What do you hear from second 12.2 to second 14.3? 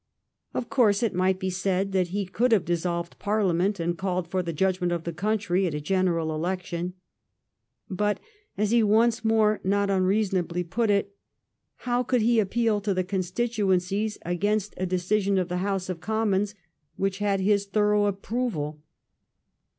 he appeal to the constituencies